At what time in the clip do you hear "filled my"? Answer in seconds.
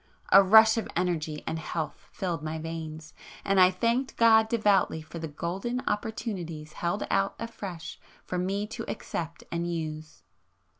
2.11-2.57